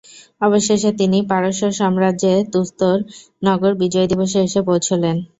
অবশেষে 0.41 0.89
তিনি 0.99 1.17
পারস্য 1.29 1.63
সাম্রাজ্যের 1.79 2.39
তুস্তর 2.53 2.97
নগরী 3.41 3.75
বিজয় 3.81 4.07
দিবসে 4.11 4.39
এসে 4.43 4.61
পৌঁছলেন। 4.69 5.15